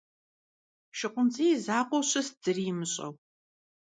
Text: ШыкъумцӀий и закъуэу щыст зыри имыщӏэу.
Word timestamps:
ШыкъумцӀий 0.97 1.51
и 1.55 1.61
закъуэу 1.65 2.05
щыст 2.09 2.33
зыри 2.43 2.63
имыщӏэу. 2.71 3.13